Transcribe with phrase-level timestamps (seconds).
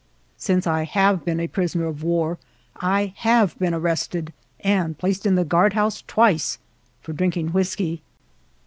[0.49, 2.39] (Since I have been a prisoner of war
[2.75, 6.57] I have been arrested and placed in the guardhouse twice
[7.03, 8.01] for drinking whisky.)